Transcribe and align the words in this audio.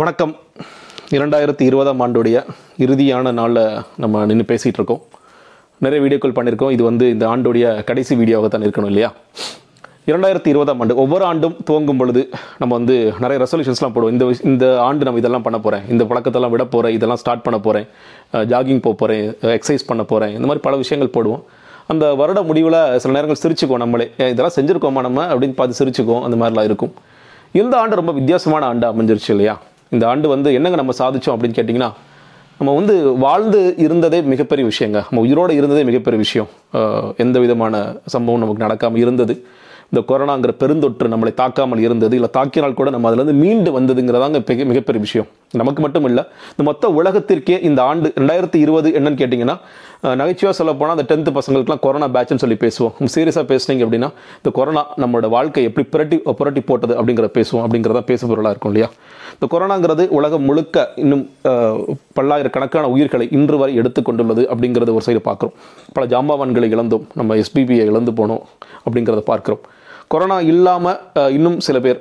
வணக்கம். 0.00 0.32
இரண்டாயிரத்தி 1.16 1.64
இருபதாம் 1.68 2.00
ஆண்டுடைய 2.04 2.36
இறுதியான 2.84 3.30
நாளில் 3.38 3.62
நம்ம 4.02 4.20
நின்று 4.28 4.44
பேசிகிட்டு 4.50 4.78
இருக்கோம் 4.80 5.00
நிறைய 5.84 5.98
வீடியோக்கள் 6.04 6.34
பண்ணியிருக்கோம் 6.36 6.74
இது 6.74 6.82
வந்து 6.88 7.06
இந்த 7.14 7.24
ஆண்டுடைய 7.30 7.64
கடைசி 7.88 8.14
வீடியோவாக 8.20 8.48
தான் 8.52 8.64
இருக்கணும் 8.66 8.90
இல்லையா? 8.92 9.08
இரண்டாயிரத்தி 10.10 10.50
இருபதாம் 10.52 10.80
ஆண்டு 10.82 10.96
ஒவ்வொரு 11.04 11.24
ஆண்டும் 11.30 11.56
துவங்கும் 11.68 12.00
பொழுது 12.02 12.22
நம்ம 12.60 12.70
வந்து 12.78 12.96
நிறைய 13.22 13.38
ரெசல்யூஷன்ஸ்லாம் 13.44 13.94
போடுவோம். 13.94 14.12
இந்த 14.16 14.26
இந்த 14.50 14.66
ஆண்டு 14.88 15.06
நம்ம 15.08 15.22
இதெல்லாம் 15.22 15.46
பண்ண 15.46 15.58
போகிறேன் 15.64 15.86
இந்த 15.94 16.04
பழக்கத்தெல்லாம் 16.10 16.52
விட 16.54 16.66
போகிறேன் 16.74 16.94
இதெல்லாம் 16.98 17.20
ஸ்டார்ட் 17.22 17.42
பண்ண 17.46 17.58
போகிறேன் 17.66 17.88
ஜாகிங் 18.52 18.82
போக 18.86 18.96
போகிறேன் 19.00 19.24
எக்ஸசைஸ் 19.56 19.88
பண்ண 19.90 20.04
போகிறேன் 20.12 20.34
இந்த 20.36 20.48
மாதிரி 20.50 20.64
பல 20.66 20.76
விஷயங்கள் 20.82 21.12
போடுவோம். 21.16 21.42
அந்த 21.94 22.14
வருட 22.20 22.42
முடிவில் 22.50 22.80
சில 23.04 23.14
நேரங்கள் 23.16 23.40
சிரிச்சுக்குவோம் 23.44 23.82
நம்மளே. 23.84 24.06
இதெல்லாம் 24.34 24.56
செஞ்சுருக்கோமா 24.58 25.02
நம்ம? 25.08 25.24
அப்படின்னு 25.32 25.58
பார்த்து 25.62 25.80
சிரிச்சுக்குவோம். 25.80 26.22
அந்த 26.28 26.38
மாதிரிலாம் 26.42 26.68
இருக்கும். 26.70 26.94
இந்த 27.62 27.74
ஆண்டு 27.80 28.00
ரொம்ப 28.02 28.14
வித்தியாசமான 28.20 28.64
ஆண்டு 28.70 28.86
அமைஞ்சிருச்சு 28.92 29.32
இல்லையா? 29.36 29.56
இந்த 29.94 30.04
ஆண்டு 30.08 30.28
வந்து 30.28 30.48
என்னங்க 30.54 30.78
நம்ம 30.82 30.94
சாதிச்சோம் 30.98 31.34
அப்படின்னு 31.34 31.58
கேட்டிங்கன்னா 31.58 31.90
நம்ம 32.58 32.74
வந்து 32.74 32.94
வாழ்ந்து 33.24 33.60
இருந்ததே 33.78 34.18
மிகப்பெரிய 34.32 34.64
விஷயங்க. 34.68 34.98
நம்ம 35.08 35.20
உயிரோடு 35.24 35.52
இருந்ததே 35.54 35.82
மிகப்பெரிய 35.84 36.18
விஷயம். 36.24 36.48
எந்த 37.16 37.36
விதமான 37.44 37.74
சம்பவம் 38.14 38.42
நமக்கு 38.42 38.64
நடக்காமல் 38.64 39.02
இருந்தது. 39.04 39.34
இந்த 39.92 40.00
கொரோனாங்கிற 40.08 40.52
பெருந்தொற்று 40.62 41.12
நம்மளை 41.12 41.32
தாக்காமல் 41.40 41.82
இருந்தது 41.84 42.14
இல்லை 42.18 42.30
தாக்கினால் 42.36 42.78
கூட 42.78 42.88
நம்ம 42.94 43.10
அதுலேருந்து 43.10 43.36
மீண்டு 43.42 43.70
வந்ததுங்கிறதாங்க 43.76 44.38
மிகப்பெரிய 44.70 45.00
விஷயம். 45.06 45.28
நமக்கு 45.60 45.80
மட்டும் 45.84 46.06
இல்லை 46.08 46.22
இந்த 46.52 46.62
மொத்த 46.68 46.88
உலகத்திற்கே 47.00 47.56
இந்த 47.68 47.80
ஆண்டு 47.90 48.08
ரெண்டாயிரத்தி 48.20 48.58
இருபது 48.64 48.88
என்னன்னு 48.98 49.20
கேட்டிங்கன்னா 49.20 49.56
நகைச்சுவாக 50.20 50.54
சொல்ல 50.58 50.72
போனால் 50.80 50.94
அந்த 50.96 51.04
டென்த்து 51.10 51.30
பசங்களுக்குலாம் 51.36 51.80
கொரோனா 51.84 52.08
பேட்ச்னு 52.16 52.42
சொல்லி 52.42 52.58
பேசுவோம். 52.64 52.92
சீரியஸாக 53.14 53.46
பேசுனீங்க 53.52 53.82
அப்படின்னா 53.86 54.10
இந்த 54.40 54.50
கொரோனா 54.58 54.82
நம்மளோட 55.02 55.28
வாழ்க்கை 55.36 55.64
எப்படி 55.68 55.86
புரட்டி 55.94 56.18
புரட்டி 56.40 56.62
போட்டது 56.70 56.94
அப்படிங்கிறத 56.98 57.30
பேசுவோம் 57.38 57.64
அப்படிங்கிறத 57.64 58.02
பேச 58.10 58.20
பொருளாக 58.32 58.52
இருக்கும் 58.54 58.72
இல்லையா? 58.72 58.90
இந்த 59.36 59.48
கொரோனாங்கிறது 59.54 60.04
உலகம் 60.18 60.46
முழுக்க 60.50 60.86
இன்னும் 61.04 61.24
பல்லாயிரக்கணக்கான 62.18 62.86
உயிர்களை 62.96 63.28
இன்று 63.38 63.58
வரை 63.62 63.74
எடுத்துக்கொண்டுள்ளது 63.80 64.44
அப்படிங்கிறத 64.52 64.92
ஒரு 64.98 65.06
சைடு 65.08 65.22
பார்க்குறோம். 65.30 65.56
பல 65.96 66.06
ஜாம்பவான்களை 66.14 66.70
இழந்தோம் 66.76 67.06
நம்ம 67.20 67.40
எஸ்பிபியை 67.42 67.86
இழந்து 67.92 68.14
போனோம் 68.20 68.44
அப்படிங்கிறத 68.86 69.24
பார்க்குறோம். 69.32 69.64
கொரோனா 70.12 70.36
இல்லாமல் 70.50 70.98
இன்னும் 71.36 71.56
சில 71.66 71.76
பேர் 71.84 71.98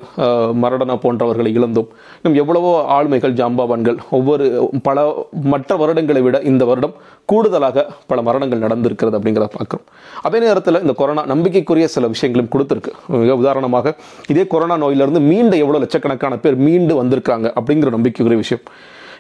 மரடனா 0.63 0.95
போன்றவர்களை 1.03 1.49
இழந்தோம் 1.57 1.89
இன்னும் 2.19 2.37
எவ்வளவோ 2.41 2.71
ஆளுமைகள் 2.97 3.33
ஜாம்பாவான்கள் 3.39 3.97
ஒவ்வொரு 4.17 4.45
பல 4.87 5.05
மற்ற 5.53 5.77
வருடங்களை 5.81 6.21
விட 6.27 6.39
இந்த 6.51 6.65
வருடம் 6.69 6.95
கூடுதலாக 7.31 7.85
பல 8.11 8.21
மரணங்கள் 8.27 8.63
நடந்திருக்கிறது 8.65 9.17
அப்படிங்கிறத 9.19 9.49
பார்க்குறோம். 9.57 9.85
அதே 10.27 10.39
நேரத்தில் 10.45 10.81
இந்த 10.83 10.95
கொரோனா 11.01 11.23
நம்பிக்கைக்குரிய 11.33 11.87
சில 11.95 12.07
விஷயங்களும் 12.15 12.51
கொடுத்துருக்கு. 12.53 12.93
மிக 13.23 13.35
உதாரணமாக 13.43 13.95
இதே 14.33 14.45
கொரோனா 14.53 14.77
நோயிலிருந்து 14.85 15.23
மீண்ட 15.31 15.55
எவ்வளோ 15.63 15.81
லட்சக்கணக்கான 15.85 16.37
பேர் 16.45 16.57
மீண்டு 16.67 16.95
வந்திருக்காங்க 17.03 17.49
அப்படிங்கிற 17.59 17.91
நம்பிக்கைக்குரிய 17.97 18.39
விஷயம். 18.45 18.63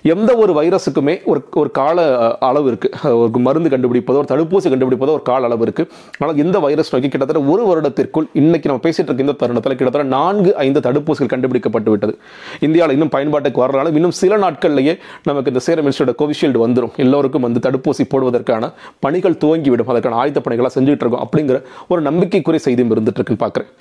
எந்த 0.03 0.35
ஒரு 0.35 0.53
வைரஸுக்குமே 0.61 1.23
ஒரு 1.25 1.43
ஒரு 1.53 1.71
கால 1.71 2.05
அளவு 2.39 2.71
இருக்குது 2.71 3.11
ஒரு 3.19 3.39
மருந்து 3.39 3.69
கண்டுபிடிப்பதோ 3.69 4.19
ஒரு 4.23 4.29
தடுப்பூசி 4.33 4.67
கண்டுபிடிப்பதோ 4.73 5.09
ஒரு 5.09 5.21
கால 5.21 5.45
அளவு 5.45 5.65
இருக்குது 5.65 5.89
ஆனால் 6.19 6.37
இந்த 6.37 6.59
வைரஸ் 6.59 6.93
நோக்கி 6.93 7.09
கிட்டத்தட்ட 7.09 7.51
ஒரு 7.51 7.63
வருடத்திற்குள் 7.69 8.27
இன்னைக்கு 8.33 8.69
நம்ம 8.69 8.89
பேசிட்டு 8.89 9.07
இருக்க 9.09 9.27
இந்த 9.27 9.31
தருணத்தில் 9.31 9.75
கிட்டத்தட்ட 9.75 10.07
நான்கு 10.07 10.55
ஐந்து 10.55 10.79
தடுப்பூசிகள் 10.79 11.31
கண்டுபிடிக்கப்பட்டு 11.33 11.89
விட்டது. 11.89 12.17
இந்தியாவில் 12.59 12.95
இன்னும் 12.95 13.09
பயன்பாட்டுக்கு 13.09 13.65
வரனாலும் 13.65 13.93
இன்னும் 13.93 14.11
சில 14.11 14.37
நாட்கள்லேயே 14.37 14.97
நமக்கு 15.23 15.51
இந்த 15.53 15.63
சேரம் 15.67 15.89
இன்ஸ்டியூட் 15.89 16.13
கோவிஷீல்டு 16.21 16.61
வந்துடும் 16.65 16.95
எல்லோருக்கும் 16.95 17.41
வந்து 17.41 17.59
தடுப்பூசி 17.69 18.05
போடுவதற்கான 18.09 18.73
பணிகள் 18.99 19.33
துவங்கிவிடும். 19.33 19.87
அதற்கான 19.87 20.17
ஆயத்த 20.23 20.39
பணிகளாக 20.43 20.71
செஞ்சுட்டு 20.77 21.05
இருக்கோம் 21.05 21.25
அப்படிங்கிற 21.25 21.63
ஒரு 21.87 22.01
நம்பிக்கைக்குரிய 22.01 22.63
செய்தியும் 22.63 22.91
இருந்துட்டு 22.91 23.19
இருக்குன்னு 23.19 23.43
பார்க்குறேன் 23.45 23.71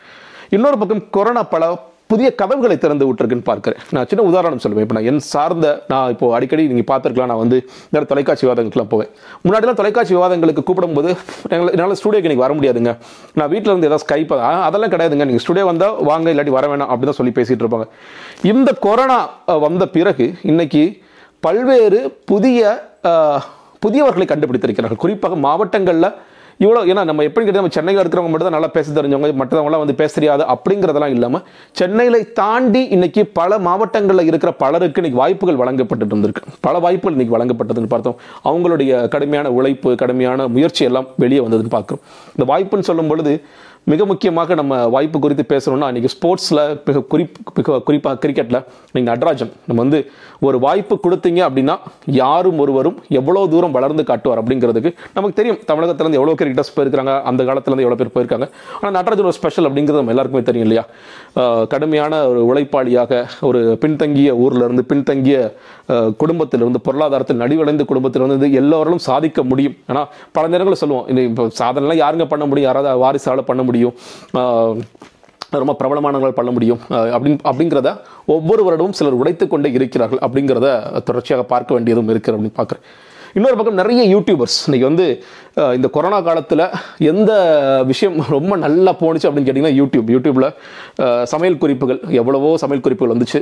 இன்னொரு 0.50 0.78
பக்கம் 0.78 1.04
கொரோனா 1.10 1.42
பல 1.42 1.78
புதிய 2.06 2.34
கதவுகளை 2.34 2.78
திறந்து 2.78 3.12
விட்டுருக்குன்னு 3.12 3.42
பார்க்குறேன். 3.46 3.76
நான் 3.90 4.06
சின்ன 4.06 4.24
உதாரணம் 4.24 4.58
சொல்லுவேன். 4.58 4.80
இப்போ 4.80 4.94
நான் 4.94 5.04
என் 5.04 5.18
சார்ந்த 5.18 5.84
நான் 5.88 6.10
இப்போ 6.10 6.34
அடிக்கடி 6.34 6.66
நீங்கள் 6.66 6.96
பார்த்துருக்கலாம் 6.96 7.26
நான் 7.26 7.36
வந்து 7.36 7.68
நிறைய 7.90 8.06
தொலைக்காட்சி 8.06 8.46
விவாதங்களுக்குலாம் 8.46 8.88
போவேன். 8.88 9.08
முன்னாடிலாம் 9.44 9.74
தொலைக்காட்சி 9.74 10.14
விவாதங்களுக்கு 10.14 10.62
கூப்பிடும்போது 10.66 11.16
எங்களை- 11.48 11.70
என்னால் 11.70 11.96
ஸ்டூடியோக்கு 12.02 12.30
எனக்கு 12.30 12.36
வர 12.36 12.54
முடியாதுங்க. 12.54 12.96
நான் 13.34 13.48
வீட்டில் 13.48 13.76
இருந்து 13.76 13.86
ஏதாவது 13.86 14.04
ஸ்கைப் 14.04 14.60
அதெல்லாம் 14.62 14.90
கிடையாதுங்க. 14.90 15.24
நீங்கள் 15.24 15.38
ஸ்டுடியோ 15.38 15.64
வந்தால் 15.64 16.02
வாங்க 16.02 16.32
இல்லாட்டி 16.32 16.50
வர 16.50 16.76
வேணாம் 16.76 16.86
அப்படி 16.86 17.04
தான் 17.04 17.12
சொல்லி 17.12 17.32
பேசிகிட்டு 17.34 17.66
இருப்பாங்க. 17.66 17.86
இந்த 18.42 18.72
கொரோனா 18.72 19.30
வந்த 19.46 19.86
பிறகு 19.86 20.34
இன்றைக்கி 20.42 21.02
பல்வேறு 21.40 22.18
புதிய 22.24 22.88
புதியவர்களை 23.86 24.24
கண்டுபிடித்திருக்கிறார்கள். 24.26 24.96
குறிப்பாக 24.96 25.36
மாவட்டங்களில் 25.36 26.12
இவ்வளோ 26.60 26.80
ஏன்னா 26.90 27.02
நம்ம 27.04 27.24
எப்படி 27.28 27.44
கேட்டால் 27.44 27.62
நம்ம 27.62 27.76
சென்னையில் 27.76 28.00
இருக்கிறவங்க 28.02 28.30
மட்டும் 28.32 28.48
தான் 28.48 28.56
நல்லா 28.56 28.70
பேச 28.76 28.92
தெரிஞ்சவங்க 28.98 29.28
மற்றவங்களாம் 29.40 29.82
வந்து 29.82 29.96
பேச 30.00 30.10
தெரியாது 30.14 30.44
அப்படிங்கிறதெல்லாம் 30.52 31.14
இல்லாமல் 31.16 31.42
சென்னையில 31.80 32.20
தாண்டி 32.40 32.82
இன்னைக்கு 32.96 33.24
பல 33.40 33.58
மாவட்டங்களில் 33.58 34.30
இருக்கிற 34.30 34.52
பலருக்கு 34.62 35.02
இன்னைக்கு 35.02 35.22
வாய்ப்புகள் 35.22 35.60
வழங்கப்பட்டு 35.62 36.10
இருந்திருக்கு. 36.12 36.44
பல 36.60 36.78
வாய்ப்புகள் 36.78 37.16
இன்னைக்கு 37.16 37.36
வழங்கப்பட்டதுன்னு 37.36 37.92
பார்த்தோம். 37.94 38.18
அவங்களுடைய 38.44 39.08
கடுமையான 39.08 39.52
உழைப்பு 39.58 39.96
கடுமையான 40.04 40.48
முயற்சி 40.48 40.84
எல்லாம் 40.84 41.08
வெளியே 41.24 41.42
வந்ததுன்னு 41.46 41.76
பார்க்குறோம். 41.78 42.04
இந்த 42.36 42.46
வாய்ப்புன்னு 42.52 42.90
சொல்லும் 42.90 43.12
பொழுது 43.12 43.34
மிக 43.92 44.04
முக்கியமாக 44.10 44.54
நம்ம 44.54 44.86
வாய்ப்பு 44.94 45.18
குறித்து 45.24 45.44
பேசணும்னா 45.50 45.88
இன்னைக்கு 45.90 46.10
ஸ்போர்ட்ஸில் 46.14 46.60
மிக 46.86 47.02
குறிப் 47.12 47.36
மிக 47.58 47.76
குறிப்பாக 47.88 48.18
கிரிக்கெட்டில் 48.22 48.58
நீங்கள் 48.92 49.10
நட்ராஜன். 49.12 49.52
நம்ம 49.66 49.78
வந்து 49.82 49.98
ஒரு 50.40 50.56
வாய்ப்பு 50.64 50.94
கொடுத்தீங்க 51.04 51.40
அப்படின்னா 51.48 51.76
யாரும் 52.20 52.58
ஒருவரும் 52.58 52.96
எவ்வளோ 53.18 53.42
தூரம் 53.52 53.76
வளர்ந்து 53.76 54.04
காட்டுவார் 54.04 54.40
அப்படிங்கிறதுக்கு 54.42 54.92
நமக்கு 55.14 55.38
தெரியும் 55.40 55.60
தமிழகத்திலேருந்து 55.70 56.20
எவ்வளோ 56.20 56.34
கிரிக்கெட்டர்ஸ் 56.46 56.74
போயிருக்காங்க. 56.78 57.14
அந்த 57.30 57.40
காலத்துலேருந்து 57.50 57.86
எவ்வளோ 57.86 58.00
பேர் 58.00 58.14
போயிருக்காங்க. 58.16 58.48
ஆனால் 58.78 58.96
நடராஜன் 58.98 59.30
ஒரு 59.30 59.38
ஸ்பெஷல் 59.40 59.68
அப்படிங்கிறது 59.70 60.02
நம்ம 60.02 60.14
எல்லாருக்குமே 60.16 60.44
தெரியும் 60.50 60.66
இல்லையா? 60.68 60.84
கடுமையான 61.74 62.22
ஒரு 62.32 62.42
உழைப்பாளியாக 62.50 63.22
ஒரு 63.50 63.62
பின்தங்கிய 63.84 64.30
ஊர்ல 64.44 64.66
இருந்து 64.68 64.84
பின்தங்கிய 64.92 65.38
குடும்பத்திலிருந்து 66.22 66.80
பொருளாதாரத்தில் 66.86 67.42
நடிவடைந்த 67.42 67.84
குடும்பத்திலிருந்து 67.90 68.48
எல்லோரும் 68.60 69.02
சாதிக்க 69.08 69.42
முடியும். 69.50 69.76
ஏன்னா 69.90 70.04
பல 70.36 70.44
நேரங்களில் 70.52 70.82
சொல்லுவோம் 70.82 71.08
இது 71.12 71.22
இப்போ 71.30 71.44
சாதனைலாம் 71.60 72.02
யாருங்க 72.04 72.26
பண்ண 72.32 72.46
முடியும்? 72.50 72.68
யாராவது 72.70 73.02
வாரிசால 73.04 73.44
பண்ண 73.50 73.62
முடியும்? 73.68 73.94
ரொம்ப 75.62 75.74
பிரபலமானவர்கள் 75.80 76.38
பண்ண 76.38 76.50
முடியும்? 76.54 76.80
அப்படின் 77.16 77.36
அப்படிங்கிறத 77.48 77.90
ஒவ்வொரு 78.34 78.62
வருடமும் 78.66 78.96
சிலர் 78.98 79.18
உடைத்து 79.20 79.44
கொண்டே 79.52 79.70
இருக்கிறார்கள் 79.78 80.22
அப்படிங்கிறத 80.26 80.68
தொடர்ச்சியாக 81.08 81.44
பார்க்க 81.52 81.76
வேண்டியதும் 81.76 82.10
இருக்கிற 82.14 82.34
அப்படின்னு 82.36 82.58
பார்க்குறேன். 82.58 82.84
இன்னொரு 83.36 83.56
பக்கம் 83.56 83.74
நிறைய 83.74 84.02
யூடியூபர்ஸ் 84.12 84.58
இன்றைக்கி 84.66 84.80
வந்து 84.80 85.06
இந்த 85.74 85.88
கொரோனா 85.88 86.20
காலத்தில் 86.20 86.62
எந்த 87.06 87.32
விஷயம் 87.86 88.16
ரொம்ப 88.28 88.56
நல்லா 88.56 88.92
போணுச்சு 89.00 89.26
அப்படின்னு 89.26 89.48
கேட்டிங்கன்னா 89.48 89.74
யூடியூப் 89.78 90.08
யூடியூப்பில் 90.14 90.48
சமையல் 91.24 91.58
குறிப்புகள். 91.58 92.00
எவ்வளவோ 92.12 92.56
சமையல் 92.56 92.82
குறிப்புகள் 92.82 93.12
வந்துச்சு. 93.14 93.40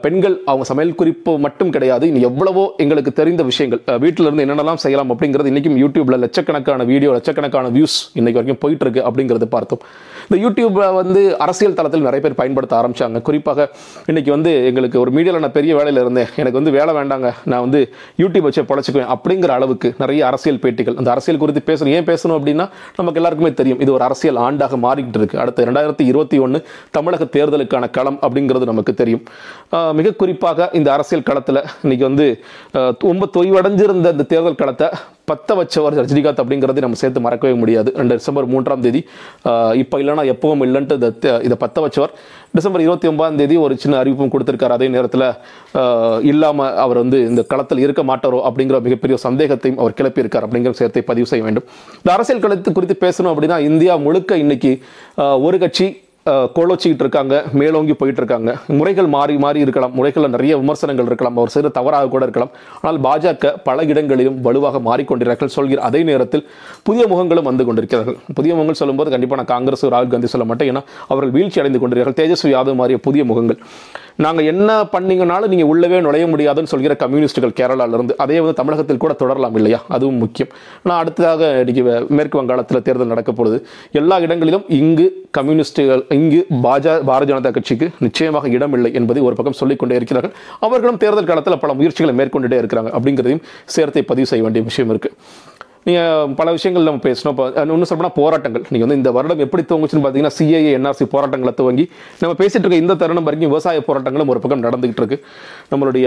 பெண்கள் 0.00 0.42
அவங்க 0.44 0.64
சமையல் 0.64 0.94
குறிப்பு 0.94 1.38
மட்டும் 1.38 1.70
கிடையாது. 1.70 2.06
இன்னும் 2.06 2.22
எவ்வளவோ 2.22 2.74
எங்களுக்கு 2.76 3.12
தெரிந்த 3.12 3.42
விஷயங்கள். 3.42 3.80
அஹ், 3.86 3.98
இருந்து 4.20 4.44
என்னென்னலாம் 4.44 4.74
செய்யலாம் 4.76 5.12
அப்படிங்கிறது 5.14 5.46
இன்றைக்கும் 5.46 5.76
யூடியூப்பில் 5.76 6.18
லட்சக்கணக்கான 6.18 6.84
வீடியோ 6.84 7.12
லட்சக்கணக்கான 7.12 7.68
வியூஸ் 7.68 7.96
இன்றைக்கி 8.14 8.38
வரைக்கும் 8.40 8.62
போயிட்டுருக்கு 8.64 9.02
அப்படிங்கிறது 9.08 9.48
பார்த்தோம். 9.48 9.82
இந்த 10.28 10.38
யூடியூப்பில் 10.44 10.94
வந்து 10.94 11.20
அரசியல் 11.38 11.74
தளத்தில் 11.74 12.00
நிறைய 12.00 12.20
பேர் 12.20 12.34
பயன்படுத்த 12.34 12.74
ஆரம்பிச்சாங்க. 12.80 13.22
குறிப்பாக 13.22 13.68
இன்றைக்கி 14.06 14.30
வந்து 14.30 14.64
எங்களுக்கு 14.66 15.00
ஒரு 15.00 15.10
மீடியாவில் 15.10 15.38
நான் 15.38 15.52
பெரிய 15.52 15.74
வேலையில் 15.76 16.02
இருந்தேன். 16.02 16.28
எனக்கு 16.36 16.60
வந்து 16.60 16.70
வேலை 16.70 16.94
வேண்டாங்க. 16.94 17.28
நான் 17.44 17.60
வந்து 17.60 17.82
யூடியூப் 18.18 18.48
வச்சு 18.48 18.68
பொழைச்சிக்குவேன். 18.70 19.10
அப்படிங்கிற 19.28 19.52
அளவுக்கு 19.58 19.88
நிறைய 19.98 20.20
அரசியல் 20.26 20.60
பேட்டிகள். 20.62 20.94
அந்த 21.00 21.10
அரசியல் 21.10 21.40
குறித்து 21.40 21.62
பேசணும். 21.70 21.92
ஏன் 21.96 22.06
பேசணும் 22.10 22.36
அப்படின்னா 22.38 22.64
நமக்கு 22.98 23.18
எல்லாருக்குமே 23.20 23.52
தெரியும். 23.58 23.80
இது 23.84 23.92
ஒரு 23.96 24.04
அரசியல் 24.06 24.38
ஆண்டாக 24.46 24.78
மாறிக்கிட்டு 24.84 25.20
இருக்கு. 25.20 25.40
அடுத்த 25.42 25.66
ரெண்டாயிரத்தி 25.68 26.04
இருபத்தி 26.10 26.38
ஒன்று 26.44 26.58
தமிழக 26.96 27.26
தேர்தலுக்கான 27.36 27.90
களம் 27.90 28.18
அப்படிங்கிறது 28.22 28.70
நமக்கு 28.72 28.94
தெரியும். 29.02 29.22
மிக 29.98 30.14
குறிப்பாக 30.22 30.70
இந்த 30.80 30.88
அரசியல் 30.96 31.28
களத்தில் 31.28 31.62
இன்னைக்கு 31.82 32.06
வந்து 32.10 32.28
ரொம்ப 33.10 33.28
தொய்வடைஞ்சிருந்த 33.36 34.12
இந்த 34.16 34.26
தேர்தல் 34.32 34.60
களத்தை 34.62 34.88
பத்த 35.30 35.56
வச்சவர் 35.60 35.96
ரஜினிகாந்த் 36.00 36.42
அப்படிங்கிறது 36.42 36.84
நம்ம 36.84 36.98
சேர்த்து 37.02 37.20
மறக்கவே 37.26 37.54
முடியாது. 37.62 37.92
ரெண்டு 38.00 38.16
டிசம்பர் 38.20 38.48
மூன்றாம் 38.54 38.84
தேதி 38.86 39.00
இப்போ 39.82 39.96
இல்லைன்னா 40.02 40.24
எப்பவும் 40.34 40.64
இல்லைன்ட்டு 40.68 40.96
இதை 41.46 41.58
பத்த 41.64 41.78
வச்சவர் 41.84 42.12
டிசம்பர் 42.56 42.82
இருபத்தி 42.84 43.06
ஒன்பதாம் 43.10 43.38
தேதி 43.40 43.56
ஒரு 43.64 43.74
சின்ன 43.82 43.94
அறிவிப்பும் 44.02 44.32
கொடுத்துருக்காரு. 44.34 44.74
அதே 44.78 44.86
நேரத்தில் 44.94 45.26
இல்லாமல் 46.30 46.74
அவர் 46.84 47.00
வந்து 47.02 47.20
இந்த 47.30 47.42
களத்தில் 47.52 47.84
இருக்க 47.86 48.02
மாட்டாரோ 48.10 48.40
அப்படிங்கிற 48.48 48.80
மிகப்பெரிய 48.88 49.18
சந்தேகத்தையும் 49.26 49.80
அவர் 49.84 49.96
கிளப்பியிருக்கார் 50.00 50.46
அப்படிங்கிற 50.48 50.74
சேர்த்தை 50.80 51.04
பதிவு 51.12 51.30
செய்ய 51.32 51.44
வேண்டும். 51.48 51.66
இந்த 52.02 52.10
அரசியல் 52.16 52.44
களத்து 52.44 52.76
குறித்து 52.78 52.96
பேசணும் 53.06 53.32
அப்படின்னா 53.34 53.58
இந்தியா 53.70 53.96
முழுக்க 54.06 54.42
இன்னைக்கு 54.44 54.72
ஒரு 55.46 55.58
கட்சி 55.64 55.88
கோலோச்சிக்கிட்டு 56.56 57.04
இருக்காங்க 57.06 57.34
மேலோங்கி 57.60 57.94
போயிட்டு 58.00 58.20
இருக்காங்க. 58.22 58.50
முறைகள் 58.78 59.08
மாறி 59.16 59.34
மாறி 59.44 59.60
இருக்கலாம். 59.66 59.92
முறைகளில் 59.98 60.32
நிறைய 60.36 60.56
விமர்சனங்கள் 60.62 61.08
இருக்கலாம். 61.10 61.36
அவர் 61.40 61.52
செய்கிற 61.54 61.72
தவறாக 61.78 62.08
கூட 62.14 62.22
இருக்கலாம். 62.28 62.52
ஆனால் 62.80 62.98
பாஜக 63.06 63.52
பல 63.68 63.84
இடங்களிலும் 63.92 64.38
வலுவாக 64.46 64.80
மாறிக்கொண்டிருக்கிறார்கள் 64.88 65.54
சொல்கிற 65.56 65.82
அதே 65.88 66.02
நேரத்தில் 66.10 66.44
புதிய 66.88 67.04
முகங்களும் 67.12 67.48
வந்து 67.50 67.66
கொண்டிருக்கிறார்கள். 67.68 68.18
புதிய 68.40 68.52
முகங்கள் 68.58 68.80
சொல்லும்போது 68.82 69.12
கண்டிப்பாக 69.14 69.40
நான் 69.42 69.52
காங்கிரஸ் 69.54 69.86
ராகுல் 69.94 70.14
காந்தி 70.16 70.30
சொல்ல 70.34 70.46
மாட்டேன். 70.50 70.70
ஏன்னா 70.72 70.84
அவர்கள் 71.12 71.34
வீழ்ச்சி 71.38 71.60
அடைந்து 71.62 71.82
கொண்டிருக்கிறார்கள். 71.84 72.20
தேஜஸ்வி 72.22 72.52
யாதவ் 72.56 72.80
மாறிய 72.82 72.98
புதிய 73.08 73.24
முகங்கள். 73.32 73.60
நாங்கள் 74.24 74.48
என்ன 74.52 74.70
பண்ணீங்கனாலும் 74.92 75.50
நீங்கள் 75.52 75.68
உள்ளவே 75.72 75.98
நுழைய 76.06 76.24
முடியாதுன்னு 76.32 76.70
சொல்கிற 76.72 76.94
கம்யூனிஸ்டுகள் 77.02 77.54
கேரளாவிலிருந்து 77.58 78.14
அதே 78.24 78.38
வந்து 78.42 78.56
தமிழகத்தில் 78.60 79.02
கூட 79.04 79.12
தொடரலாம் 79.20 79.56
இல்லையா? 79.58 79.80
அதுவும் 79.96 80.18
முக்கியம். 80.22 80.50
நான் 80.86 81.00
அடுத்ததாக 81.02 81.50
இன்னைக்கு 81.62 81.82
மேற்கு 82.18 82.38
வங்காளத்தில் 82.40 82.84
தேர்தல் 82.88 83.12
நடக்கப்போகுது 83.12 83.58
எல்லா 84.00 84.18
இடங்களிலும் 84.26 84.64
இங்கு 84.80 85.06
கம்யூனிஸ்டுகள் 85.38 86.02
இங்கு 86.18 86.40
பாஜ 86.66 86.86
பாரதிய 87.10 87.26
ஜனதா 87.32 87.52
கட்சிக்கு 87.58 87.88
நிச்சயமாக 88.06 88.48
இடம் 88.56 88.74
இல்லை 88.78 88.90
என்பதை 89.00 89.22
ஒரு 89.28 89.36
பக்கம் 89.40 89.58
சொல்லிக்கொண்டே 89.60 89.98
இருக்கிறார்கள். 90.00 90.34
அவர்களும் 90.66 91.00
தேர்தல் 91.04 91.30
காலத்தில் 91.30 91.62
பல 91.64 91.74
முயற்சிகளை 91.80 92.14
மேற்கொண்டுட்டே 92.20 92.60
இருக்கிறாங்க 92.62 92.92
அப்படிங்கிறதையும் 92.98 93.44
சேர்த்தை 93.76 94.04
பதிவு 94.12 94.28
செய்ய 94.32 94.44
வேண்டிய 94.46 94.64
விஷயம் 94.70 94.92
இருக்கு. 94.94 95.12
நீங்கள் 95.88 96.32
பல 96.38 96.48
விஷயங்கள் 96.56 96.88
நம்ம 96.88 97.02
பேசணும். 97.08 97.34
இப்போ 97.34 97.44
இன்னும் 97.64 97.88
சொல்லப்போனால் 97.90 98.18
போராட்டங்கள். 98.20 98.64
நீங்கள் 98.72 98.86
வந்து 98.86 99.00
இந்த 99.00 99.10
வருடம் 99.16 99.44
எப்படி 99.46 99.62
துவங்குச்சுன்னு 99.70 100.04
பார்த்தீங்கன்னா 100.04 100.36
சிஏஏ 100.38 100.72
என்ஆர்சி 100.78 101.04
போராட்டங்களை 101.14 101.52
துவங்கி 101.60 101.84
நம்ம 102.22 102.32
பேசிட்டு 102.42 102.64
இருக்க 102.64 102.84
இந்த 102.84 102.96
தருணம் 103.02 103.26
வரைக்கும் 103.28 103.52
விவசாய 103.52 103.82
போராட்டங்களும் 103.88 104.32
ஒரு 104.34 104.42
பக்கம் 104.44 104.66
நடந்துகிட்டு 104.66 105.02
இருக்கு. 105.02 105.18
நம்மளுடைய 105.72 106.06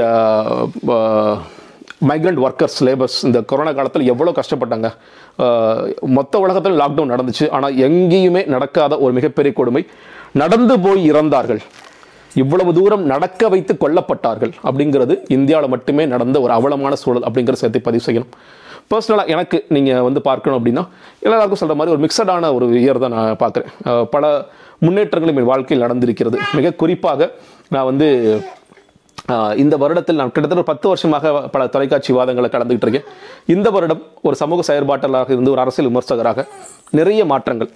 மைக்ரண்ட் 2.10 2.40
ஒர்க்கர்ஸ் 2.46 2.78
லேபர்ஸ் 2.88 3.18
இந்த 3.28 3.40
கொரோனா 3.50 3.72
காலத்தில் 3.80 4.08
எவ்வளோ 4.12 4.32
கஷ்டப்பட்டாங்க? 4.38 4.88
மொத்த 6.18 6.40
உலகத்தில் 6.44 6.80
லாக்டவுன் 6.82 7.14
நடந்துச்சு. 7.14 7.46
ஆனால் 7.58 7.76
எங்கேயுமே 7.88 8.42
நடக்காத 8.54 8.98
ஒரு 9.06 9.14
மிகப்பெரிய 9.18 9.54
கொடுமை 9.60 9.84
நடந்து 10.42 10.76
போய் 10.86 11.02
இறந்தார்கள். 11.12 11.62
இவ்வளவு 12.42 12.72
தூரம் 12.78 13.06
நடக்க 13.12 13.50
வைத்து 13.54 13.74
கொல்லப்பட்டார்கள் 13.84 14.54
அப்படிங்கிறது 14.68 15.16
இந்தியாவில் 15.38 15.74
மட்டுமே 15.74 16.04
நடந்த 16.14 16.40
ஒரு 16.46 16.54
அவலமான 16.58 16.96
சூழல் 17.04 17.26
அப்படிங்கிற 17.30 17.58
சேர்த்து 17.62 17.88
பதிவு 17.88 18.06
செய்யணும். 18.08 18.34
பர்சனலாக 18.92 19.34
எனக்கு 19.36 19.58
நீங்கள் 19.76 20.06
வந்து 20.08 20.22
பார்க்கணும் 20.30 20.58
அப்படின்னா 20.60 20.84
எல்லாருக்கும் 21.26 21.62
சொல்கிற 21.62 21.78
மாதிரி 21.80 21.96
ஒரு 21.96 22.04
மிக்சடான 22.06 22.54
ஒரு 22.58 22.66
இயர் 22.84 23.04
தான் 23.04 23.16
நான் 23.18 23.42
பார்க்குறேன். 23.44 23.70
பல 24.16 24.34
முன்னேற்றங்களும் 24.86 25.40
என் 25.42 25.52
வாழ்க்கையில் 25.52 25.86
நடந்திருக்கிறது. 25.86 26.40
மிக 26.58 26.74
குறிப்பாக 26.82 27.30
நான் 27.76 27.88
வந்து 27.92 28.10
இந்த 29.62 29.76
வருடத்தில் 29.82 30.20
நான் 30.20 30.32
கிட்டத்தட்ட 30.36 30.64
பத்து 30.70 30.86
வருஷமாக 30.92 31.32
பல 31.54 31.66
தொலைக்காட்சி 31.74 32.12
வாதங்களை 32.18 32.48
கலந்துகிட்டு 32.54 32.88
இருக்கேன். 32.88 33.08
இந்த 33.54 33.68
வருடம் 33.76 34.02
ஒரு 34.28 34.36
சமூக 34.42 34.64
செயற்பாட்டாளராக 34.70 35.32
இருந்து 35.36 35.54
ஒரு 35.54 35.62
அரசியல் 35.64 35.90
விமர்சகராக 35.90 36.46
நிறைய 37.00 37.22
மாற்றங்கள். 37.32 37.70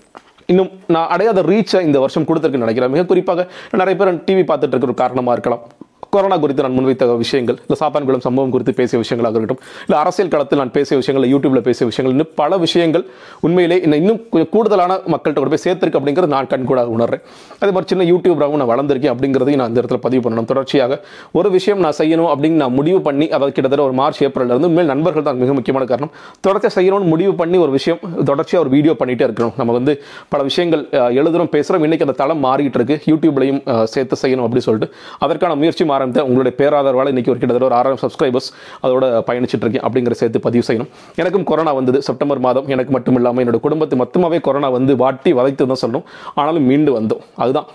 இன்னும் 0.52 0.72
நான் 0.94 1.12
அடையாத 1.14 1.44
ரீச்சை 1.52 1.80
இந்த 1.90 2.00
வருஷம் 2.04 2.28
கொடுத்துருக்குன்னு 2.30 2.68
நினைக்கிறேன். 2.68 2.94
மிக 2.96 3.04
குறிப்பாக 3.12 3.48
நிறைய 3.82 3.96
பேர் 4.00 4.12
டிவி 4.28 4.44
பார்த்துட்டு 4.50 4.74
இருக்கிற 4.76 4.92
ஒரு 4.92 5.02
காரணமாக 5.04 5.36
இருக்கலாம். 5.38 5.64
கொரோனா 6.13 6.36
குறித்து 6.44 6.63
நான் 6.66 6.75
முன்வைத்த 6.78 7.06
விஷயங்கள் 7.24 7.57
இல்லை 7.63 7.78
சாப்பான்குளம் 7.81 8.24
சம்பவம் 8.25 8.52
குறித்து 8.54 8.74
பேசிய 8.80 8.98
விஷயங்களாக 9.04 9.36
இருக்கட்டும் 9.38 9.62
இல்லை 9.86 9.98
அரசியல் 10.04 10.31
களத்தில் 10.34 10.60
நான் 10.62 10.74
பேசிய 10.78 10.96
விஷயங்கள் 11.02 11.25
யூடியூப்பில் 11.34 11.63
பேசிய 11.68 11.86
விஷயங்கள் 11.92 12.13
இன்னும் 12.16 12.31
பல 12.42 12.57
விஷயங்கள் 12.63 13.04
உண்மையிலே 13.48 13.78
இன்னும் 13.86 14.00
இன்னும் 14.04 14.19
கொஞ்சம் 14.34 14.52
கூடுதலான 14.56 14.98
மக்கள்கிட்ட 15.13 15.40
கொண்டு 15.42 15.54
போய் 15.54 15.63
சேர்த்திருக்கு 15.66 16.00
அப்படிங்கிறது 16.00 16.31
நான் 16.36 16.50
கண்கூடாக 16.54 16.96
உணர்றேன். 16.96 17.24
அதே 17.62 17.72
மாதிரி 17.75 17.90
சின்ன 17.92 18.07
யூடியூபராகவும் 18.12 18.62
நான் 18.63 18.72
வளர்ந்திருக்கேன் 18.74 19.13
அப்படிங்கிறதையும் 19.16 19.62
நான் 19.62 19.72
இந்த 19.74 19.81
இடத்துல 19.84 20.00
பதிவு 20.07 20.24
பண்ணணும். 20.25 20.50
தொடர்ச்சியாக 20.52 21.00
ஒரு 21.40 21.52
விஷயம் 21.57 21.84
நான் 21.86 21.98
செய்யணும் 22.02 22.30
அப்படின்னு 22.34 22.60
நான் 22.63 22.75
முடிவு 22.80 23.01
பண்ணி 23.10 23.28
அதாவது 23.36 23.56
கிட்டத்தட்ட 23.56 23.88
ஒரு 23.90 23.98
மார்ச் 24.01 24.24
ஏப்ரல் 24.28 24.51
இருந்து 24.54 24.72
மேல் 24.80 24.92
நண்பர்கள் 24.94 25.28
தான் 25.30 25.40
மிக 25.44 25.54
முக்கியமான 25.60 25.88
காரணம். 25.94 26.13
தொடர்ச்சியாக 26.48 26.75
செய்யணும்னு 26.80 27.12
முடிவு 27.13 27.36
பண்ணி 27.44 27.60
ஒரு 27.68 27.74
விஷயம் 27.78 28.01
தொடர்ச்சியாக 28.31 28.63
ஒரு 28.66 28.74
வீடியோ 28.75 28.96
பண்ணிகிட்டே 29.04 29.28
இருக்கணும். 29.30 29.56
நம்ம 29.62 29.72
வந்து 29.80 29.96
பல 30.36 30.42
விஷயங்கள் 30.51 30.84
எழுதுகிறோம் 31.22 31.34
எழுதுறோம் 31.36 31.51
பேசுகிறோம் 31.56 31.84
இன்னைக்கு 31.86 32.06
அந்த 32.08 32.16
தளம் 32.19 32.42
மாறிக்கிட்டு 32.46 32.78
இருக்கு. 32.80 32.96
யூடியூப்லையும் 33.12 33.60
சேர்த்து 33.94 34.16
செய்யணும் 34.22 34.46
அப்படின்னு 34.46 34.68
சொல்லிட்டு 34.68 34.90
அதற்கான 35.25 35.56
முயற்சி 35.62 35.84
ஆரம்பித்த 36.06 36.25
உங்களுடைய 36.30 36.54
பேராதரவால் 36.62 37.12
இன்னைக்கு 37.13 37.31
ஒரு 37.34 37.40
கிட்டத்தட்ட 37.42 37.69
ஒரு 37.69 37.78
ஆறாயிரம் 37.80 38.02
சப்ஸ்கிரைபர்ஸ் 38.04 38.50
அதோட 38.86 39.06
பயணிச்சுட்டு 39.30 39.66
இருக்கேன் 39.66 39.86
அப்படிங்கிற 39.88 40.16
சேர்த்து 40.22 40.40
பதிவு 40.48 40.63
செய்யணும். 40.68 40.90
எனக்கும் 41.22 41.46
கொரோனா 41.52 41.72
வந்தது 41.80 42.00
செப்டம்பர் 42.07 42.42
மாதம். 42.48 42.68
எனக்கு 42.75 42.92
மட்டும் 42.96 43.18
இல்லாமல் 43.19 43.44
என்னோட 43.46 43.60
குடும்பத்தை 43.66 43.98
மொத்தமாகவே 44.04 44.40
கொரோனா 44.48 44.69
வந்து 44.78 44.96
வாட்டி 45.04 45.34
வதைத்து 45.40 45.69
தான் 45.72 45.81
சொல்லணும். 45.84 46.06
ஆனாலும் 46.40 46.68
மீண்டு 46.72 46.94
வந்தோம். 47.00 47.24
அதுதான். 47.44 47.69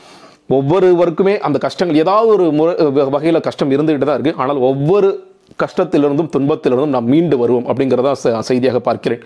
ஒவ்வொருவருக்குமே 0.57 1.35
அந்த 1.47 1.57
கஷ்டங்கள் 1.65 2.01
ஏதாவது 2.05 2.31
ஒரு 2.37 2.47
முறை 2.59 2.73
வகையில் 3.17 3.47
கஷ்டம் 3.49 3.73
இருந்துகிட்டு 3.75 4.07
தான் 4.09 4.17
இருக்குது 4.19 4.39
ஆனால் 4.43 4.61
ஒவ்வொரு 4.71 5.09
கஷ்டத்திலிருந்தும் 5.63 6.31
துன்பத்திலிருந்தும் 6.35 6.95
நாம் 6.97 7.11
மீண்டு 7.13 7.37
வருவோம் 7.43 7.67
அப்படிங்கிறத 7.71 8.13
செய்தியாக 8.49 8.81
பார்க்கிறேன். 8.89 9.23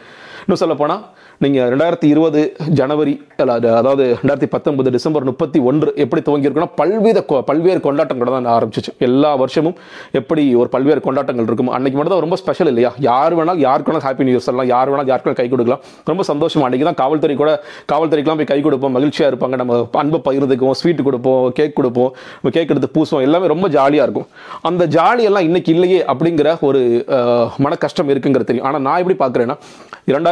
இன்னும் 0.46 0.61
சொல்ல 0.61 0.75
போனால் 0.75 1.05
நீங்கள் 1.38 1.76
ரெண்டாயிரத்தி 1.76 2.05
இருபது 2.05 2.56
ஜனவரி 2.69 3.23
அது- 3.38 3.75
அதாவது 3.75 4.19
ரெண்டாயிரத்தி 4.23 4.46
பத்தொன்பது 4.46 4.91
டிசம்பர் 4.91 5.25
முப்பத்தி 5.25 5.58
ஒன்று 5.58 5.93
எப்படி 5.96 6.23
துவங்கியிருக்குன்னா 6.23 6.70
பல்வேறு 6.76 7.25
கொ- 7.29 7.41
பல்வேறு 7.41 7.81
கொண்டாட்டங்கள் 7.81 8.43
தான் 8.43 8.46
ஆரம்பிச்சிச்சு. 8.46 8.99
எல்லா 8.99 9.35
வருஷமும் 9.35 9.75
எப்படி 10.12 10.55
ஒரு 10.55 10.69
பல்வேறு 10.69 11.00
கொண்டாட்டங்கள் 11.00 11.44
இருக்கும். 11.44 11.69
அன்றைக்கி 11.69 11.93
மட்டும் 11.93 12.08
தான் 12.08 12.20
ரொம்ப 12.20 12.37
ஸ்பெஷல் 12.37 12.67
இல்லையா? 12.67 12.93
யார் 12.99 13.37
வேணாலும் 13.37 13.56
யாருக்கு 13.56 13.93
வேணால் 13.93 14.00
ஹாப்பி 14.00 14.23
நியூ 14.23 14.35
இயர் 14.35 14.41
சொல்லலாம். 14.41 14.69
யார் 14.69 14.91
வேணாலும் 14.91 15.06
யாருக்கு 15.06 15.32
கை 15.32 15.49
கொடுக்கலாம். 15.49 15.81
ரொம்ப 16.05 16.23
சந்தோஷம். 16.23 16.73
அன்றைக்கி 16.73 16.82
தான் 16.82 16.94
காவல்துறை 16.94 17.37
கூட 17.37 17.62
காவல்துறைக்கெலாம் 17.93 18.37
போய் 18.37 18.44
கை 18.44 18.61
கொடுப்போம். 18.61 18.93
மகிழ்ச்சியாக 18.93 19.37
இருப்பாங்க. 19.37 19.56
நம்ம 19.56 19.88
அன்பை 19.93 20.20
பகிர்ந்துக்குவோம் 20.25 20.70
ஸ்வீட் 20.70 21.02
கொடுப்போம் 21.02 21.52
கேக் 21.52 21.76
கொடுப்போம் 21.76 22.14
கேக் 22.50 22.70
எடுத்து 22.70 23.02
பூசுவோம். 23.02 23.20
எல்லாமே 23.20 23.46
ரொம்ப 23.46 23.69
ஜாலியாக 23.69 24.11
இருக்கும். 24.11 24.26
அந்த 24.62 24.87
ஜாலியெல்லாம் 24.87 25.44
இன்றைக்கி 25.44 25.69
இல்லையே 25.69 26.05
அப்படிங்கிற 26.08 26.61
ஒரு 26.61 27.05
மன 27.58 27.75
கஷ்டம் 27.75 28.08
இருக்குங்கிற 28.08 28.44
தெரியும். 28.44 28.67
ஆனால் 28.67 28.81
நான் 28.81 29.06
எப்படி 29.06 29.32
பார்க்குறேன்னா 29.32 29.56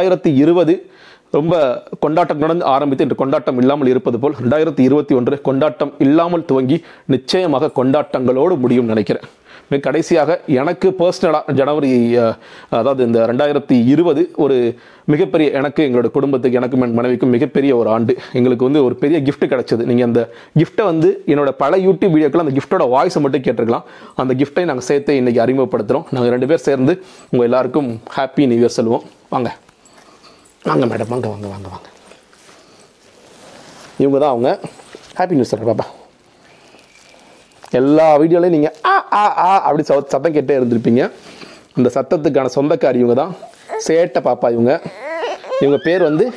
ரெண்டாயிரத்தி 0.03 0.31
இருபது 0.43 0.73
ரொம்ப 1.35 1.53
கொண்டாட்டங்களுடன் 2.03 2.63
ஆரம்பித்து 2.71 3.05
இன்று 3.05 3.15
கொண்டாட்டம் 3.19 3.59
இல்லாமல் 3.61 3.89
இருப்பது 3.91 4.17
போல் 4.23 4.35
ரெண்டாயிரத்தி 4.41 4.81
இருபத்தி 4.87 5.13
ஒன்று 5.19 5.35
கொண்டாட்டம் 5.47 5.91
இல்லாமல் 6.05 6.43
துவங்கி 6.49 6.77
நிச்சயமாக 7.13 7.69
கொண்டாட்டங்களோடு 7.77 8.55
முடியும் 8.63 8.91
நினைக்கிறேன். 8.91 9.25
மிக 9.69 9.79
கடைசியாக 9.85 10.31
எனக்கு 10.59 10.87
பர்சனலாக 10.99 11.53
ஜனவரி 11.59 11.89
அதாவது 12.79 13.01
இந்த 13.07 13.19
ரெண்டாயிரத்தி 13.31 13.75
இருபது 13.93 14.21
ஒரு 14.43 14.57
மிகப்பெரிய 15.13 15.47
எனக்கு 15.59 15.81
எங்களோட 15.87 16.09
குடும்பத்துக்கு 16.17 16.59
எனக்கும் 16.61 16.85
என் 16.87 16.97
மனைவிக்கும் 16.99 17.33
மிகப்பெரிய 17.37 17.71
ஒரு 17.81 17.91
ஆண்டு. 17.95 18.15
எங்களுக்கு 18.39 18.67
வந்து 18.69 18.83
ஒரு 18.87 18.97
பெரிய 19.03 19.19
கிஃப்ட் 19.27 19.49
கிடைச்சது. 19.53 19.83
நீங்கள் 19.91 20.09
அந்த 20.09 20.23
கிஃப்ட்டை 20.61 20.85
வந்து 20.91 21.11
என்னோட 21.33 21.51
பல 21.63 21.81
யூடியூப் 21.87 22.15
வீடியோக்கள் 22.17 22.45
அந்த 22.45 22.55
கிஃப்ட்டோட 22.59 22.87
வாய்ஸை 22.95 23.21
மட்டும் 23.25 23.45
கேட்டிருக்கலாம். 23.47 23.87
அந்த 24.23 24.35
கிஃப்ட்டை 24.41 24.65
நாங்கள் 24.71 24.89
சேர்த்து 24.91 25.19
இன்னைக்கு 25.21 25.43
அறிமுகப்படுத்துகிறோம் 25.45 26.07
நாங்கள் 26.15 26.33
ரெண்டு 26.37 26.49
பேர் 26.51 26.67
சேர்ந்து 26.69 26.95
உங்கள் 27.33 27.49
எல்லாருக்கும் 27.51 27.91
ஹாப்பி 28.17 28.49
நியூ 28.51 28.61
இயர் 28.63 28.77
சொல்லுவோம். 28.79 29.05
வாங்க. 29.35 29.51
வாங்க 30.67 30.85
மேடம் 30.89 31.09
வாங்க 31.13 31.27
வாங்க 31.31 31.47
வாங்க 31.53 31.67
வாங்க. 31.73 31.87
இவங்க 34.03 34.17
தான் 34.23 34.33
அவங்க 34.33 34.49
ஹாப்பி 35.17 35.35
நியூஸ் 35.37 35.51
சொல்கிற 35.53 35.67
பாப்பா. 35.69 35.85
எல்லா 37.79 38.05
வீடியோலையும் 38.21 38.55
நீங்கள் 38.57 38.75
ஆ 38.91 38.93
ஆ 39.21 39.23
ஆ 39.45 39.49
அப்படி 39.67 39.83
சத்தம் 39.89 40.35
கேட்டே 40.37 40.57
இருந்திருப்பீங்க. 40.59 41.01
அந்த 41.77 41.89
சத்தத்துக்கான 41.95 42.51
சொந்தக்காரி 42.57 43.01
இவங்க 43.03 43.15
தான் 43.21 43.33
சேட்டை 43.85 44.21
பாப்பா 44.27 44.49
இவங்க. 44.55 44.73
இவங்க 45.63 45.79
பேர் 45.87 46.07
வந்து 46.09 46.27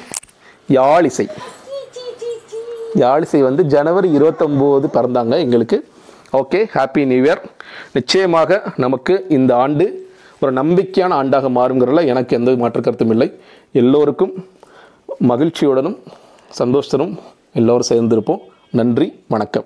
யாழிசை. 0.78 1.26
யாழிசை 3.02 3.40
வந்து 3.48 3.62
ஜனவரி 3.74 4.10
இருபத்தொம்போது 4.18 4.88
பிறந்தாங்க 4.96 5.36
எங்களுக்கு. 5.44 5.78
ஓகே 6.40 6.60
ஹாப்பி 6.76 7.04
நியூ 7.10 7.22
இயர் 7.26 7.42
நிச்சயமாக 7.96 8.60
நமக்கு 8.84 9.14
இந்த 9.38 9.52
ஆண்டு 9.64 9.86
ஒரு 10.42 10.52
நம்பிக்கையான 10.60 11.12
ஆண்டாக 11.20 11.48
மாறுங்கிறதுல 11.58 12.02
எனக்கு 12.12 12.32
எந்த 12.38 12.50
மாற்று 12.62 12.80
கருத்தும் 12.86 13.12
இல்லை. 13.14 13.28
எல்லோருக்கும் 13.76 14.32
மகிழ்ச்சியுடனும் 15.28 15.96
சந்தோஷத்தனும் 16.58 17.18
எல்லோரும் 17.52 17.88
சேர்ந்திருப்போம். 17.88 18.42
நன்றி 18.70 19.06
வணக்கம். 19.28 19.64